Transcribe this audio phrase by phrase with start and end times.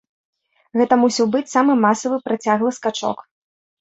[0.79, 3.17] Гэта мусіў быць самы масавы працяглы скачок.